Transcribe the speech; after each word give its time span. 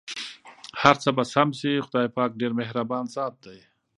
هرڅه 0.81 1.09
به 1.17 1.23
سم 1.33 1.49
شې٬ 1.59 1.73
خدای 1.85 2.07
پاک 2.15 2.31
ډېر 2.41 2.51
مهربان 2.59 3.05
ذات 3.15 3.33
دی. 3.45 3.59